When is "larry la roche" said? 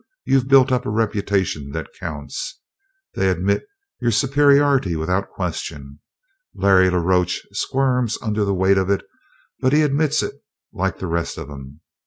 6.55-7.45